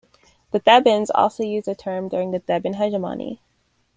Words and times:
The 0.49 0.57
Thebans 0.59 1.11
also 1.13 1.43
used 1.43 1.67
the 1.67 1.75
term 1.75 2.07
during 2.09 2.31
the 2.31 2.39
Theban 2.39 2.73
hegemony. 2.73 3.39